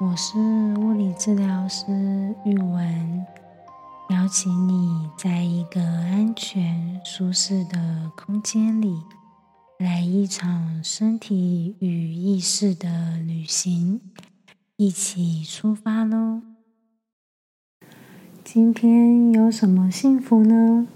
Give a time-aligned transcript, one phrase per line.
[0.00, 0.38] 我是
[0.78, 1.84] 物理治疗师
[2.46, 3.26] 玉文，
[4.08, 9.02] 邀请你在一个安全、舒适的空间里，
[9.76, 14.00] 来一场身体与意识的旅行，
[14.78, 16.40] 一起出发喽！
[18.42, 20.86] 今天有什么幸福呢？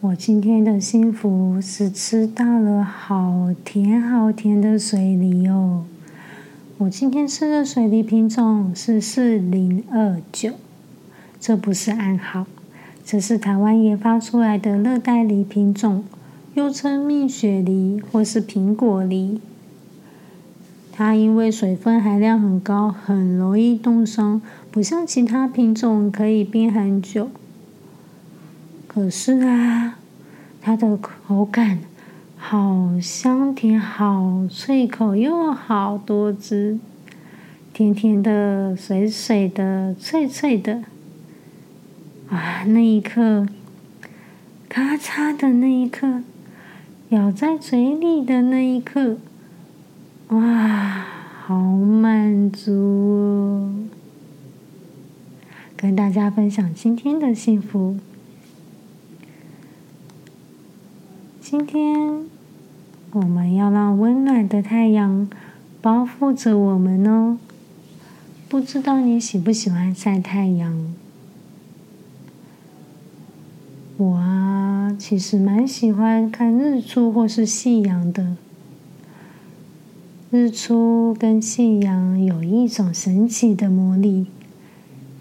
[0.00, 5.86] 我今天的幸福是吃到了好甜好甜的水梨哦。
[6.84, 10.52] 我今天吃的水梨品种是四零二九，
[11.40, 12.46] 这不是暗号，
[13.02, 16.04] 这是台湾研发出来的热带梨品种，
[16.52, 19.40] 又称蜜雪梨或是苹果梨。
[20.92, 27.30] 它因为水分含量很高，很容易冻伤，不像其他品种可以冰很久。
[28.86, 29.96] 可是啊，
[30.60, 31.78] 它的口感。
[32.46, 36.78] 好香甜，好脆口，又好多汁，
[37.72, 40.82] 甜甜的，水水的，脆脆的。
[42.28, 43.48] 啊，那一刻，
[44.68, 46.22] 咔嚓的那一刻，
[47.08, 49.16] 咬在嘴里的那一刻，
[50.28, 51.06] 哇，
[51.46, 53.74] 好满足哦！
[55.78, 57.96] 跟大家分享今天的幸福。
[61.40, 62.33] 今天。
[63.14, 65.30] 我们要让温暖的太阳
[65.80, 67.38] 包覆着我们哦。
[68.48, 70.92] 不知道你喜不喜欢晒太阳？
[73.96, 78.36] 我啊，其实蛮喜欢看日出或是夕阳的。
[80.32, 84.26] 日出跟夕阳有一种神奇的魔力，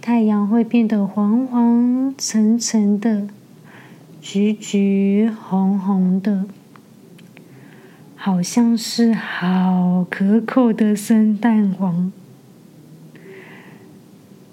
[0.01, 3.27] 太阳会变得黄黄橙橙的，
[4.19, 6.45] 橘橘红红的。
[8.25, 12.09] 好像是好可口的生蛋黄，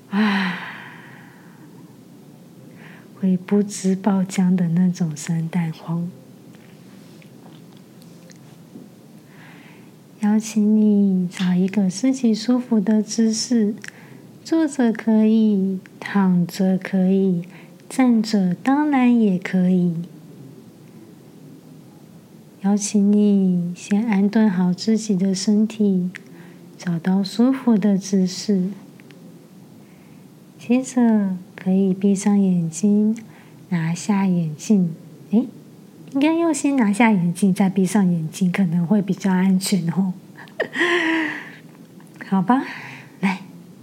[0.08, 0.58] 啊，
[3.20, 6.10] 会不知爆浆的那种生蛋黄。
[10.18, 13.76] 邀请你找一个自己舒服的姿势，
[14.42, 17.44] 坐着可以，躺着可以，
[17.88, 19.94] 站着当然也可以。
[22.62, 26.10] 邀请你先安顿好自己的身体，
[26.76, 28.68] 找到舒服的姿势。
[30.58, 33.16] 接着可以闭上眼睛，
[33.70, 34.94] 拿下眼镜。
[35.30, 35.46] 诶，
[36.12, 40.12] 应该要先拿下眼镜，再闭上眼睛，可能会比较安全哦。
[42.28, 42.62] 好吧，
[43.20, 43.40] 来，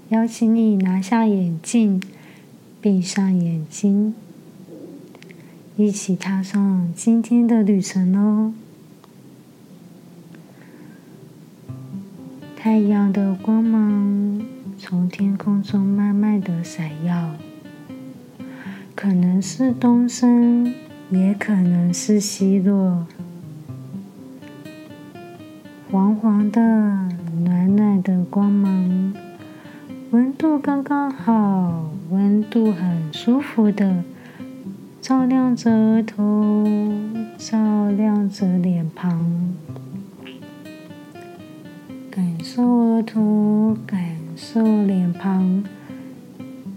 [0.09, 1.99] 邀请你拿下眼镜，
[2.79, 4.13] 闭上眼睛，
[5.75, 8.53] 一起踏上今天的旅程哦。
[12.69, 14.45] 太阳的光芒
[14.77, 17.31] 从天空中慢慢的闪耀，
[18.93, 20.75] 可能是东升，
[21.09, 23.07] 也可能是西落。
[25.89, 26.59] 黄黄的、
[27.45, 29.13] 暖暖的光芒，
[30.11, 34.03] 温度刚刚好，温度很舒服的，
[34.99, 36.65] 照亮着额头，
[37.37, 39.55] 照亮着脸庞。
[42.57, 45.63] 受额头，感受脸庞，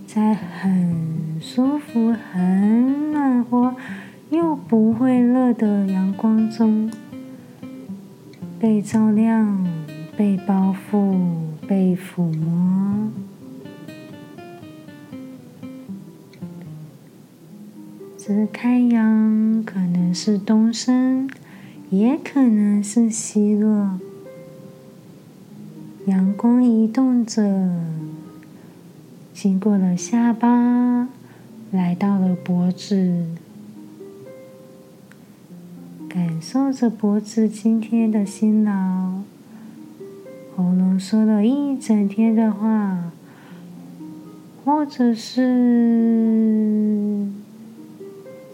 [0.07, 3.75] 在很舒服、很暖和
[4.29, 6.91] 又不会热的阳光中，
[8.59, 9.67] 被照亮、
[10.19, 11.17] 被包覆、
[11.67, 13.11] 被抚摸。
[18.19, 21.27] 这太阳可能是东升，
[21.89, 23.99] 也可能是西落。
[26.11, 27.71] 阳光移动着，
[29.33, 31.07] 经过了下巴，
[31.71, 33.27] 来到了脖子，
[36.09, 39.21] 感受着脖子今天的辛劳。
[40.57, 43.13] 喉咙说了一整天的话，
[44.65, 45.49] 或者是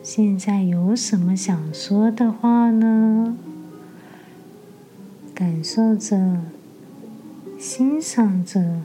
[0.02, 3.34] 现在有什么想说的话呢？
[5.34, 6.42] 感受着。
[7.58, 8.82] 欣赏着，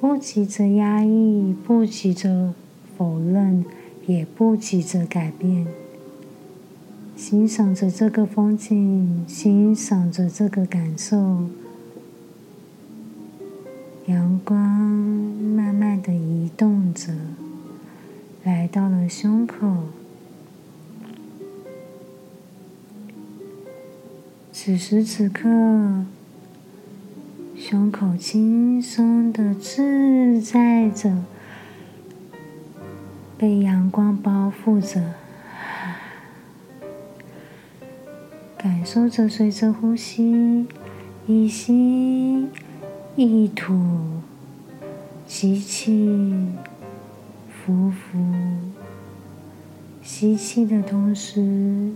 [0.00, 2.54] 不急着压抑，不急着
[2.96, 3.64] 否认，
[4.06, 5.66] 也不急着改变。
[7.16, 11.48] 欣赏着这个风景，欣赏着这个感受。
[14.06, 17.12] 阳光慢慢的移动着，
[18.44, 19.84] 来到了胸口。
[24.52, 26.06] 此时此刻。
[27.70, 31.22] 胸口轻松的自在着，
[33.38, 35.00] 被阳光包覆着，
[38.58, 40.66] 感受着随着呼吸，
[41.28, 42.48] 一吸
[43.14, 43.78] 一吐，
[45.28, 46.10] 吸气，
[47.64, 48.18] 呼呼，
[50.02, 51.92] 吸气的同时，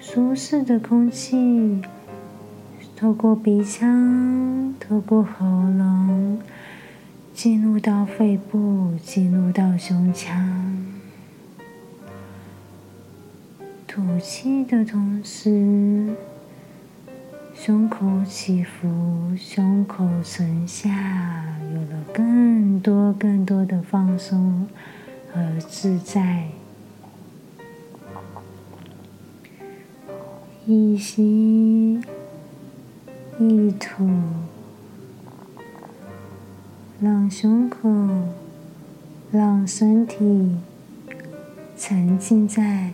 [0.00, 1.82] 舒适的空气。
[2.98, 6.40] 透过鼻腔，透过喉咙，
[7.34, 10.86] 进入到肺部，进入到胸腔。
[13.86, 16.14] 吐气的同时，
[17.54, 21.44] 胸口起伏，胸口沉下，
[21.74, 24.66] 有了更多更多的放松
[25.34, 26.48] 和自在。
[30.64, 32.00] 一吸。
[33.38, 34.08] 一吐，
[36.98, 37.90] 让胸口、
[39.30, 40.56] 让身体
[41.76, 42.92] 沉浸在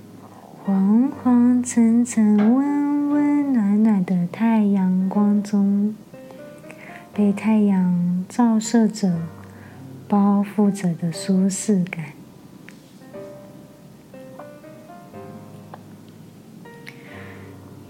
[0.64, 5.94] 黄黄橙橙、温温暖暖的太阳光中，
[7.14, 9.14] 被太阳照射着、
[10.08, 12.06] 包覆着的舒适感。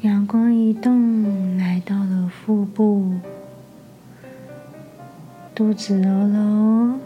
[0.03, 2.02] 阳光一动，来到
[2.45, 3.15] 腹部，
[5.55, 6.99] 肚子揉揉，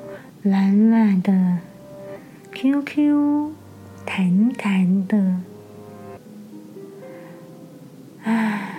[0.43, 1.59] 软软的
[2.53, 3.53] ，Q Q，
[4.07, 5.41] 弹弹的。
[8.25, 8.71] 啊，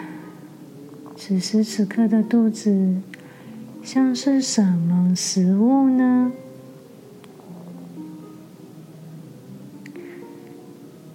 [1.15, 3.01] 此时此刻的肚子
[3.83, 6.31] 像是什么食物呢？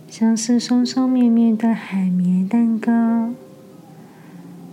[0.08, 3.32] 像是松松绵绵的海绵蛋糕，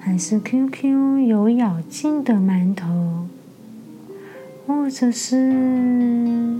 [0.09, 3.27] 还是 QQ 有咬劲的馒头，
[4.65, 6.59] 或者是……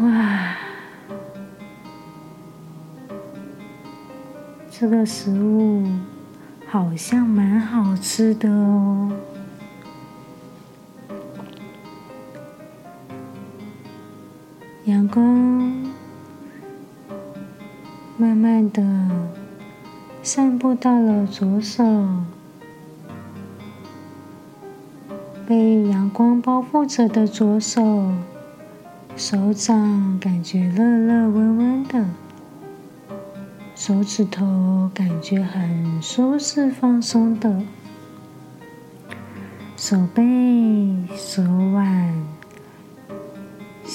[0.00, 0.56] 哇，
[4.70, 5.84] 这个食物。
[6.70, 9.10] 好像蛮好吃的哦。
[15.08, 15.86] 光
[18.16, 18.82] 慢慢的
[20.22, 21.84] 散布到了左手，
[25.46, 28.12] 被阳光包覆着的左手，
[29.16, 32.04] 手掌感觉热热温温的。
[33.74, 37.62] 手指头感觉很舒适放松的，
[39.76, 40.22] 手背、
[41.16, 42.12] 手腕、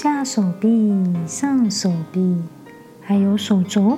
[0.03, 2.43] 下手臂、上手臂，
[2.99, 3.97] 还有手肘，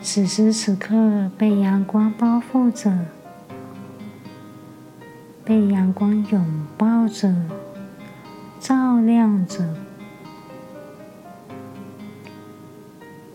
[0.00, 2.96] 此时此刻被阳光包覆着，
[5.44, 6.46] 被阳光拥
[6.76, 7.34] 抱着，
[8.60, 9.74] 照亮着。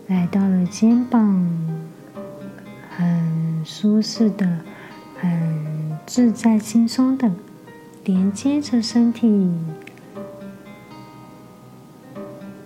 [0.06, 1.46] 来到了肩膀，
[2.96, 4.60] 很舒适的，
[5.20, 7.30] 很自在轻松的，
[8.04, 9.52] 连接着身体，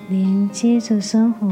[0.08, 1.48] 连接着生活。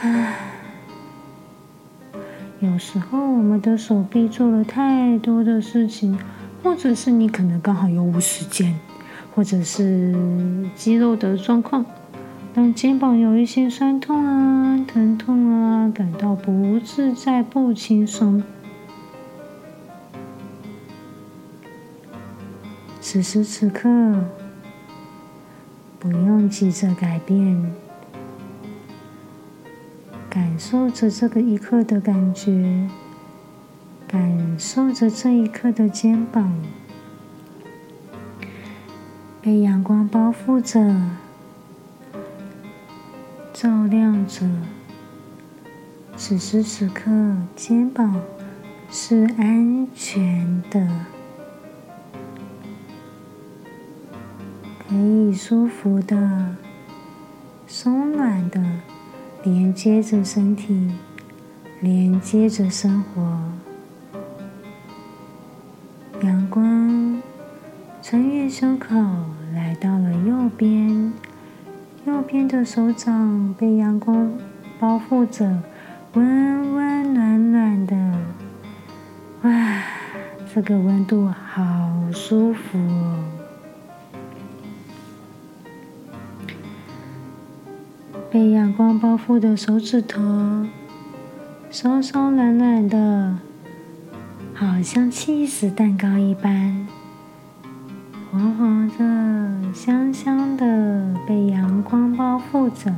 [0.00, 0.34] 唉，
[2.60, 6.18] 有时候我们的手臂做了太多的事情，
[6.62, 8.78] 或者是你可能刚好有无时间。
[9.34, 10.14] 或者是
[10.76, 11.86] 肌肉的状况，
[12.52, 18.42] 让肩膀有一些酸痛啊、疼痛啊，感到不自在、不轻松。
[23.00, 23.88] 此时此刻，
[26.02, 27.72] 不用急着改变，
[30.28, 32.88] 感受着这个一刻的感觉，
[34.08, 36.52] 感受着这一刻的肩膀。
[39.40, 41.00] 被阳光包覆着，
[43.52, 44.44] 照亮着。
[46.16, 48.20] 此时此刻，肩膀
[48.90, 51.06] 是安全的，
[54.92, 56.54] 可以舒服的、
[57.66, 58.62] 松软的
[59.42, 60.90] 连接着身体，
[61.80, 63.40] 连接着生活。
[66.20, 67.22] 阳光。
[68.02, 68.94] 穿越胸口，
[69.54, 71.10] 来到了右边。
[72.04, 74.30] 右边的手掌被阳光
[74.78, 75.62] 包覆着，
[76.12, 77.96] 温温暖暖的。
[79.44, 79.82] 哇，
[80.54, 83.24] 这个温度好舒服哦！
[88.32, 90.18] 被阳光包覆的手指头，
[91.70, 93.36] 松松软软的，
[94.54, 96.88] 好像气死蛋糕一般，
[98.30, 102.94] 黄黄的、香香的，被阳光包覆着。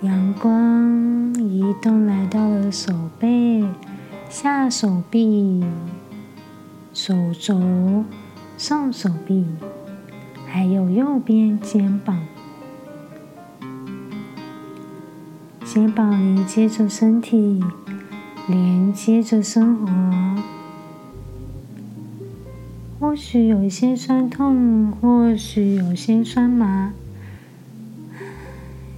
[0.00, 3.62] 阳光移动来到了手背、
[4.30, 5.62] 下手臂、
[6.94, 8.02] 手肘、
[8.56, 9.44] 上手臂，
[10.52, 12.26] 还有右边肩膀。
[15.64, 17.62] 肩膀连接着身体，
[18.48, 19.86] 连接着生活。
[22.98, 26.92] 或许有些酸痛，或许有些酸麻。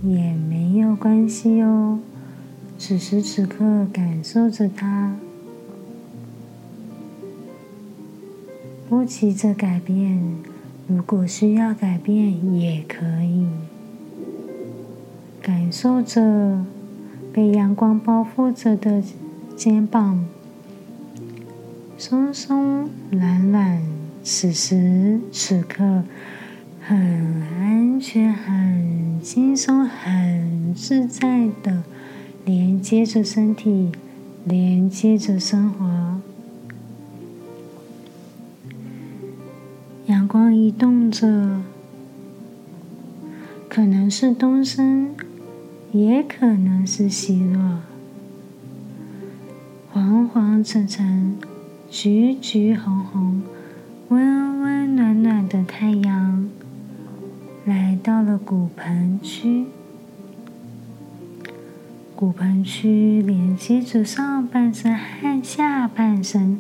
[0.03, 2.01] 也没有关系哦。
[2.79, 5.17] 此时此刻，感受着它，
[8.89, 10.52] 不急着改变。
[10.87, 13.47] 如果需要改变，也可以。
[15.41, 16.65] 感受着
[17.33, 19.03] 被阳光包覆着的
[19.57, 20.25] 肩膀，
[21.97, 23.83] 松松软软。
[24.23, 26.05] 此时此刻。
[26.85, 26.99] 很
[27.61, 31.85] 安全、很轻松、很自在的
[32.45, 33.93] 连接着身体，
[34.45, 36.12] 连接着生活。
[40.63, 41.61] 移动着，
[43.69, 45.13] 可能是东升，
[45.91, 47.81] 也可能是西落。
[49.91, 51.37] 黄黄橙橙，
[51.91, 53.43] 橘橘红红，
[54.11, 56.49] 温温暖暖的太阳。
[57.65, 59.67] 来到了骨盆区，
[62.15, 66.57] 骨盆区连接着上半身和下半身，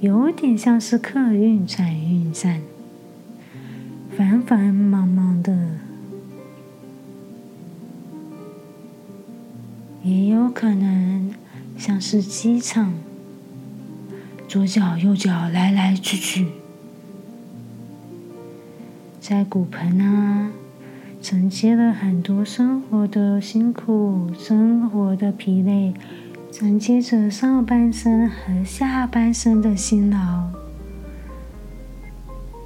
[0.00, 2.62] 有点像是客运转运站，
[4.32, 5.54] 繁繁忙忙的，
[10.02, 11.34] 也有可能
[11.76, 12.94] 像是机场，
[14.48, 16.46] 左脚右脚来来去去。
[19.20, 20.50] 在骨盆啊，
[21.20, 25.92] 承接了很多生活的辛苦、生活的疲累，
[26.50, 30.61] 承接着上半身和下半身的辛劳。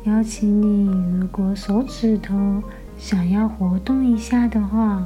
[0.06, 2.62] 邀请你，如果手指头
[2.96, 5.04] 想要活动一下的话，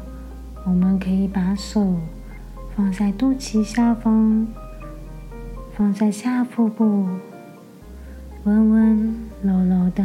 [0.66, 1.96] 我们可以把手
[2.76, 4.46] 放在肚脐下方，
[5.74, 7.08] 放在下腹部，
[8.44, 10.04] 温温柔柔的。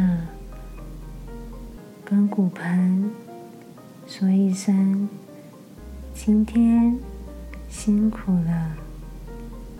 [2.02, 3.10] 跟骨盆
[4.06, 5.10] 说一声
[6.14, 6.98] ：“今天
[7.68, 8.72] 辛苦了，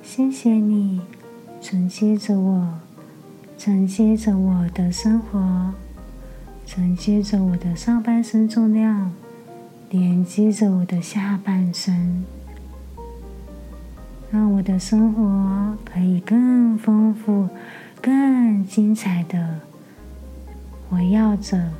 [0.02, 1.00] 谢谢你
[1.62, 2.68] 承接着我，
[3.58, 5.72] 承接着我的生活，
[6.66, 9.12] 承接着我的上半身重量，
[9.90, 12.24] 连接着我的下半身，
[14.30, 17.48] 让我的生活可以更丰富、
[18.00, 19.60] 更精彩的
[20.90, 21.70] 围绕着。”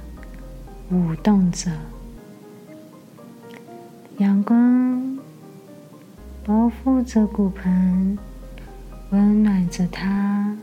[0.88, 1.68] 舞动着，
[4.18, 5.18] 阳光
[6.44, 8.16] 包覆着骨盆，
[9.10, 10.56] 温暖着它，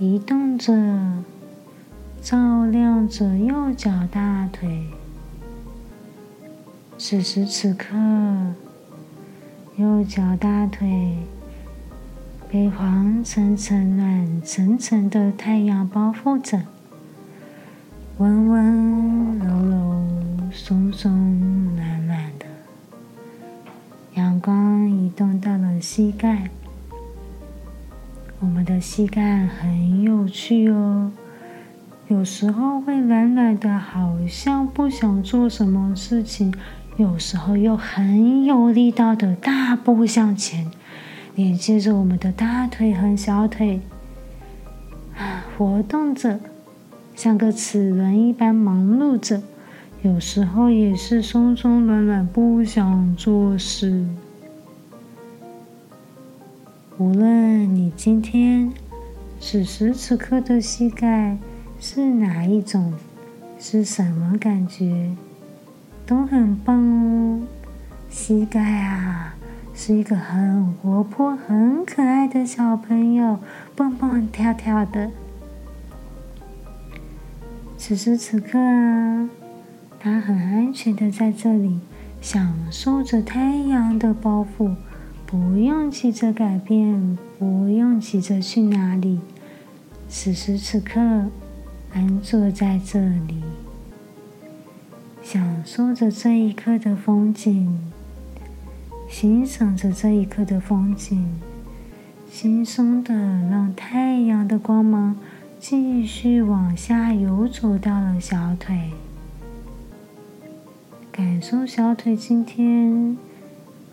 [0.00, 0.72] 移动着，
[2.22, 4.86] 照亮着右脚大腿。
[6.96, 7.94] 此时此刻，
[9.76, 11.18] 右脚大腿
[12.50, 16.62] 被黄橙橙、暖橙橙的太阳包覆着。
[18.16, 20.02] 温温柔柔、
[20.50, 22.46] 松松软软的，
[24.14, 26.48] 阳光移动到了膝盖。
[28.42, 31.12] 我们的膝盖很有趣哦，
[32.08, 36.50] 有时候会软软的，好像不想做什么事情；
[36.96, 40.70] 有时候又很有力道的大步向前，
[41.34, 43.82] 连接着我们的大腿和小腿，
[45.58, 46.40] 活动着。
[47.14, 49.42] 像个齿轮一般忙碌着，
[50.00, 54.06] 有时候也是松松软软，不想做事。
[57.00, 58.70] 无论你今天
[59.40, 61.38] 此时此刻的膝盖
[61.80, 62.92] 是哪一种，
[63.58, 65.16] 是什么感觉，
[66.04, 67.40] 都很棒哦。
[68.10, 69.34] 膝盖啊，
[69.72, 73.38] 是一个很活泼、很可爱的小朋友，
[73.74, 75.10] 蹦蹦跳跳的。
[77.78, 79.30] 此时此刻啊，
[79.98, 81.80] 他很安全的在这里，
[82.20, 84.74] 享受着太阳的包袱，
[85.30, 89.20] 不用急着改变，不用急着去哪里。
[90.08, 90.98] 此时此刻，
[91.92, 93.44] 安坐在这里，
[95.22, 97.78] 享受着这一刻的风景，
[99.08, 101.40] 欣赏着这一刻的风景，
[102.28, 105.16] 轻松的让太阳的光芒
[105.60, 108.90] 继续往下游走到了小腿，
[111.12, 113.16] 感受小腿今天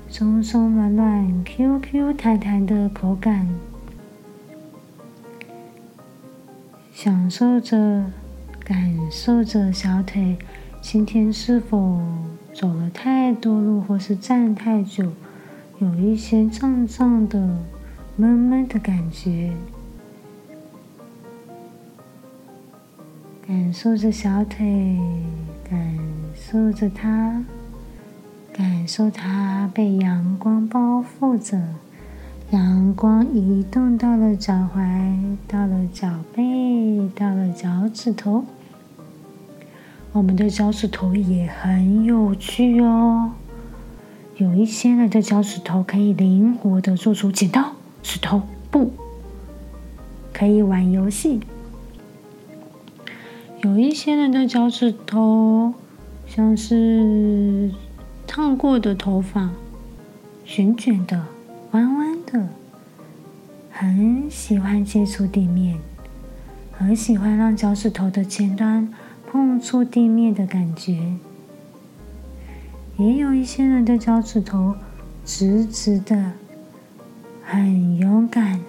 [0.10, 3.48] 松松软软、Q Q 弹弹的口感。
[6.94, 8.06] 享受着，
[8.64, 10.38] 感受着小腿
[10.82, 12.02] 今天是否
[12.54, 15.12] 走了太多路，或是站太久，
[15.80, 17.38] 有一些胀胀的、
[18.16, 19.52] 闷闷的感觉。
[23.46, 24.98] 感受着小腿，
[25.70, 25.98] 感
[26.34, 27.44] 受着它，
[28.58, 31.62] 感受它被阳光包覆着。
[32.50, 38.46] 阳光移动到了脚踝，到了脚背，到了脚趾头。
[40.12, 43.34] 我们的脚趾头也很有趣哦。
[44.38, 48.92] 有一些人的脚趾头可以灵活的做出剪刀、石头、布，
[50.34, 51.42] 可以玩游戏。
[53.62, 55.74] 有一些人的脚趾头
[56.26, 57.72] 像是
[58.28, 59.50] 烫过的头发，
[60.46, 61.26] 卷卷的，
[61.72, 62.08] 弯弯。
[62.28, 62.50] 的
[63.72, 65.80] 很喜欢接触地面，
[66.74, 68.94] 很喜欢让脚趾头的前端
[69.32, 71.14] 碰触地面的感觉。
[72.98, 74.76] 也有一些人的脚趾头
[75.24, 76.34] 直直的，
[77.46, 78.60] 很勇敢，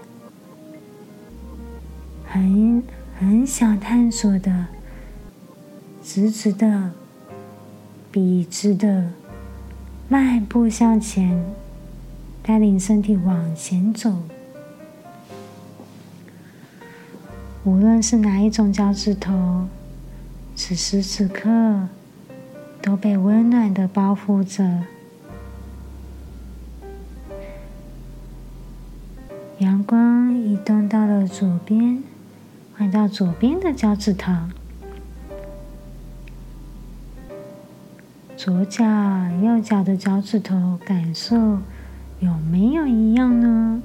[2.24, 2.80] 很
[3.18, 4.66] 很想探索的，
[6.00, 6.92] 直直的，
[8.12, 9.10] 笔直的，
[10.08, 11.44] 迈步向前。
[12.40, 14.22] 带领身体往前走，
[17.62, 19.66] 无论是哪一种脚趾头，
[20.56, 21.88] 此时此刻
[22.80, 24.84] 都被温暖的包覆着。
[29.58, 32.02] 阳光移动到了左边，
[32.78, 34.32] 换到左边的脚趾头，
[38.49, 38.82] 左脚、
[39.43, 41.58] 右脚的脚趾头感受。
[42.19, 43.82] 有没有一样呢？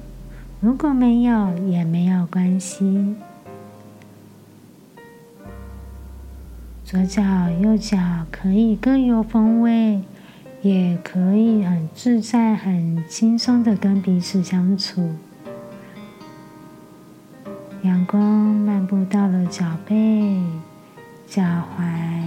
[0.58, 3.14] 如果没有，也没有关系。
[6.82, 7.22] 左脚、
[7.60, 7.98] 右脚
[8.30, 10.00] 可以各有风味，
[10.62, 15.10] 也可以很自在、很轻松的跟彼此相处。
[17.82, 20.42] 阳光漫步到了脚背、
[21.26, 22.23] 脚踝、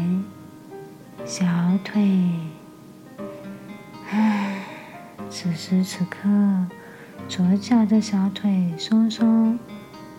[1.27, 1.45] 小
[1.83, 2.31] 腿。
[5.29, 6.29] 此时此刻，
[7.27, 9.59] 左脚的小腿松松、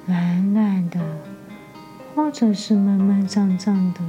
[0.04, 1.00] 软软的，
[2.14, 4.00] 或者是闷闷胀胀的，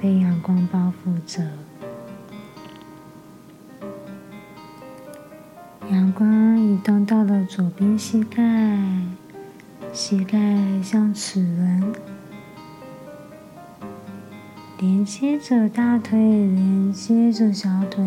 [0.00, 1.44] 被阳光包覆着。
[5.90, 8.40] 阳光移动到了左边膝盖，
[9.92, 10.38] 膝盖
[10.84, 11.92] 像齿轮，
[14.80, 18.02] 连接着大腿，连接着小腿。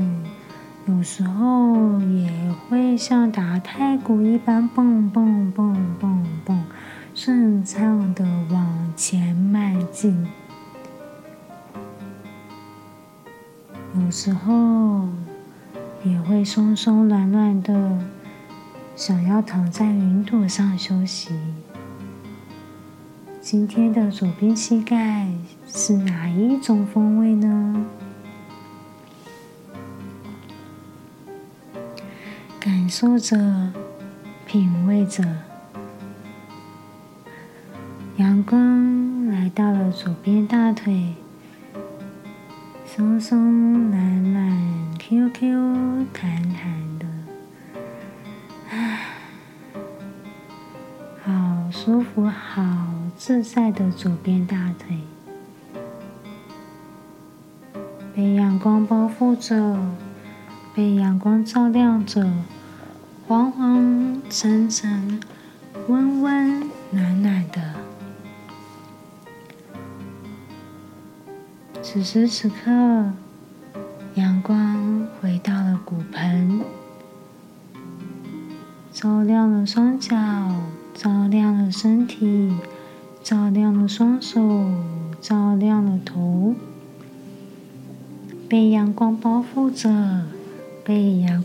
[0.88, 6.64] 有时候也会像打太鼓一般，蹦蹦蹦蹦蹦，
[7.14, 10.26] 顺畅的往前迈进。
[13.94, 15.08] 有时候
[16.04, 18.00] 也会松松软软的，
[18.96, 21.36] 想要躺在云朵上休息。
[23.40, 25.28] 今天的左边膝盖
[25.76, 27.86] 是哪一种风味呢？
[32.60, 33.74] 感受着，
[34.46, 35.24] 品味着，
[38.18, 41.16] 阳光来到了左边大腿，
[42.86, 47.08] 松松软软，Q Q 弹弹的，
[51.24, 52.62] 好舒服，好
[53.18, 55.00] 自在的左边大腿，
[59.24, 59.80] 光包覆着，
[60.76, 62.30] 被阳光照亮着。
[63.26, 65.22] 黄黄橙橙，
[65.88, 67.62] 温温暖暖的。
[71.82, 73.14] 此时此刻，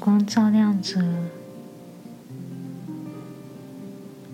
[0.09, 1.05] 光照亮着。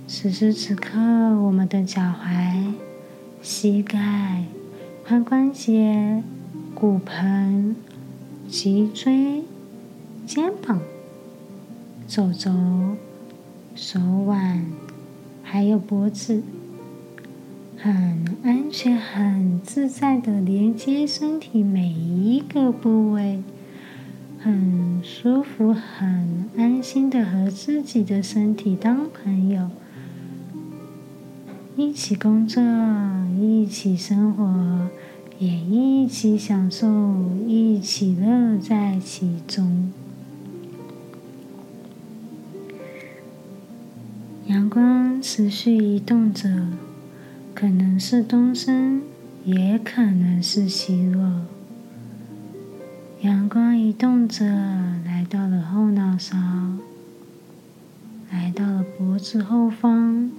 [0.07, 2.75] 此时此刻，我们的脚踝、
[3.43, 4.45] 膝盖、
[5.05, 6.23] 髋关节、
[6.77, 7.75] 骨盆、
[8.47, 9.43] 脊椎、
[10.25, 10.81] 肩膀、
[12.07, 12.53] 手肘、
[13.75, 14.67] 手腕，
[15.43, 16.45] 还有脖子，
[17.77, 17.93] 很
[18.45, 23.43] 安全、很自在的连接身体每一个部位，
[24.45, 29.71] 很舒服、很安心的和自己的身体当朋友。
[31.79, 32.63] 一起工作，
[33.41, 34.91] 一起生活，
[35.39, 36.87] 也一起享受，
[37.47, 39.91] 一起乐在其中。
[44.49, 46.69] 阳光持续移动着，
[47.55, 49.01] 可能是东升，
[49.47, 51.47] 也可能是西落。
[53.25, 54.45] 阳光移动着，
[55.07, 56.37] 来到了后脑勺，
[58.31, 60.31] 来到了脖子后方。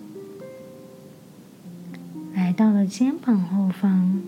[2.35, 4.21] 来到了肩膀后方，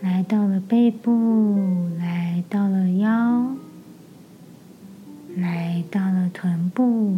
[0.00, 3.56] 来到了背部，来到了腰，
[5.36, 7.14] 来到了臀部，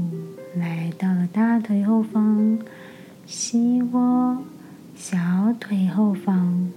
[0.56, 2.58] 来到了大腿后方，
[3.26, 4.38] 膝窝、
[4.96, 6.72] 小腿后方。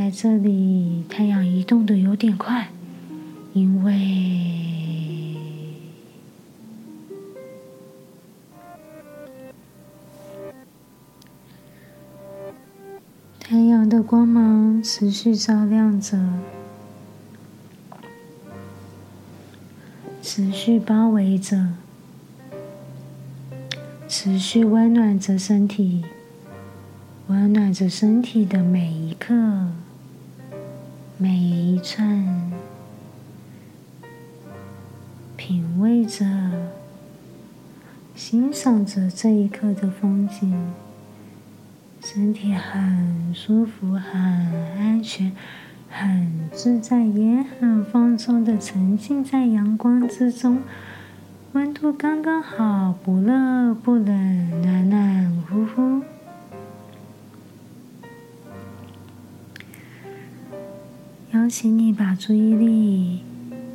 [0.00, 2.70] 在这里，太阳移动的有点快，
[3.52, 5.36] 因为。
[13.38, 16.18] 太阳的光芒持续照亮着，
[20.22, 21.74] 持续包围着，
[24.08, 26.06] 持续温暖着身体，
[27.26, 29.34] 温暖着身体的每一刻、
[31.22, 32.50] 每一寸，
[35.36, 36.24] 品味着、
[38.16, 40.72] 欣赏着这一刻的风景。
[42.02, 44.18] 身体很舒服，很
[44.78, 45.32] 安全，
[45.90, 50.62] 很自在，也很放松的沉浸在阳光之中。
[51.52, 55.42] 温度刚刚好，不热不冷，暖暖
[61.50, 63.24] 请你把注意力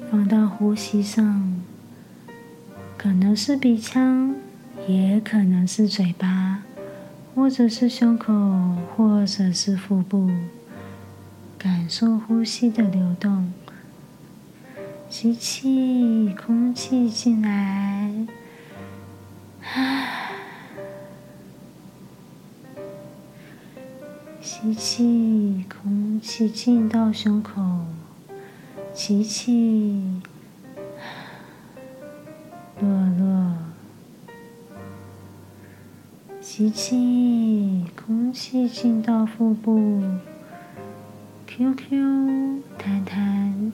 [0.10, 1.62] 放到呼吸上，
[2.98, 4.34] 可能是鼻腔，
[4.88, 6.64] 也可能是嘴巴。
[7.36, 8.32] 或者是胸口，
[8.96, 10.32] 或者是腹部，
[11.58, 13.52] 感受呼吸的流动。
[15.10, 18.10] 吸气，空气进来，
[24.42, 25.04] 吸气，
[26.38, 27.62] 吸气进到胸口，
[28.94, 30.22] 吸气，
[32.82, 33.56] 落落。
[36.42, 40.04] 吸气，空气进到腹部
[41.48, 43.72] ，QQ 弹弹，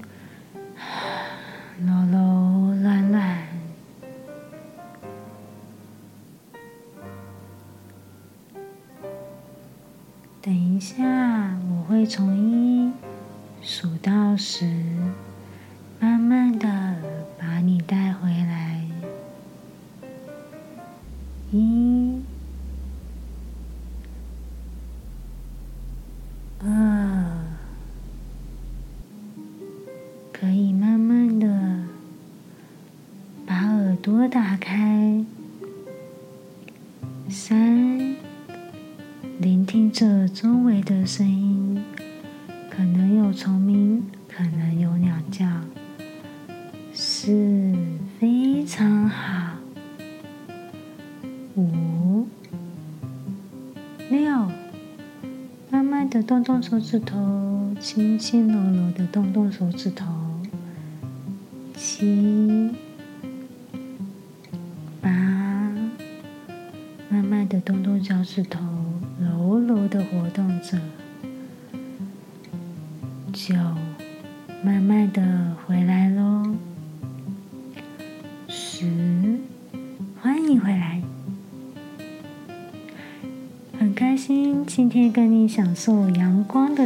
[1.79, 3.47] 柔柔软软。
[10.43, 11.59] 等一下，
[11.91, 12.89] 会从一
[13.61, 14.65] 数到十，
[15.99, 16.95] 慢慢的
[17.37, 18.87] 把你带回来。
[21.51, 22.21] 一。
[26.63, 27.43] 二，
[30.31, 31.83] 可以慢慢的
[33.45, 35.25] 把耳朵打开，
[37.27, 38.15] 三，
[39.39, 41.40] 聆听着周围的声音，
[43.31, 45.45] 可能有虫鸣，可能有鸟叫，
[46.93, 47.73] 四，
[48.19, 49.55] 非常好，
[51.55, 52.27] 五，
[54.09, 54.51] 六，
[55.69, 60.05] 慢慢的动动手指头，轻轻柔柔的动动手指头，
[61.77, 62.30] 七。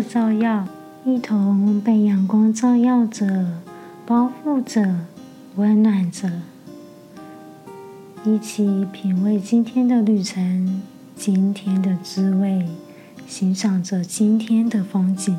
[0.08, 0.68] 照耀，
[1.04, 3.62] 一同被阳光照耀着，
[4.06, 4.96] 包覆着，
[5.56, 6.32] 温暖着。
[8.24, 10.82] 一起品味今天的旅程，
[11.15, 12.68] 今天的滋味，
[13.28, 15.38] 欣赏着今天的风景。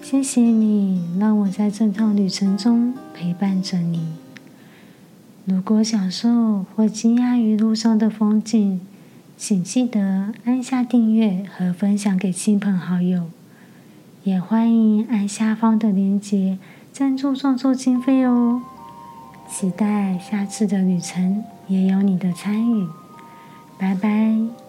[0.00, 4.08] 谢谢你，让我在这趟旅程中陪伴着你。
[5.46, 8.80] 如果享受或惊讶于路上的风景，
[9.36, 13.30] 请记得按下订阅和分享给亲朋好友。
[14.24, 16.58] 也欢迎按下方的链接
[16.92, 18.62] 赞助创作经费哦。
[19.48, 22.88] 期待下次的旅程也有你的参与。
[23.78, 24.63] 拜拜。